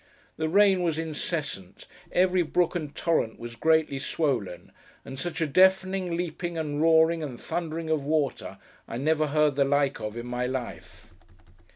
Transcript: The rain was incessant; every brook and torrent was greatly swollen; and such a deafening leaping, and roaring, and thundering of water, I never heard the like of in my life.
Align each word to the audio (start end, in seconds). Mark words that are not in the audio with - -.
The 0.37 0.49
rain 0.49 0.81
was 0.81 0.97
incessant; 0.97 1.85
every 2.11 2.41
brook 2.41 2.73
and 2.73 2.95
torrent 2.95 3.37
was 3.37 3.55
greatly 3.55 3.99
swollen; 3.99 4.71
and 5.05 5.19
such 5.19 5.41
a 5.41 5.45
deafening 5.45 6.17
leaping, 6.17 6.57
and 6.57 6.81
roaring, 6.81 7.21
and 7.21 7.39
thundering 7.39 7.91
of 7.91 8.03
water, 8.03 8.57
I 8.87 8.97
never 8.97 9.27
heard 9.27 9.55
the 9.55 9.63
like 9.63 9.99
of 10.01 10.17
in 10.17 10.25
my 10.25 10.47
life. 10.47 11.11